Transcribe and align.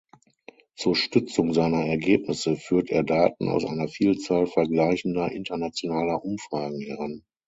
Zur 0.73 0.95
Stützung 0.95 1.53
seiner 1.53 1.85
Ergebnisse 1.85 2.55
führt 2.55 2.89
er 2.89 3.03
Daten 3.03 3.47
aus 3.49 3.65
einer 3.65 3.87
Vielzahl 3.87 4.47
vergleichender 4.47 5.31
internationaler 5.31 6.25
Umfragen 6.25 6.81
heran. 6.81 7.21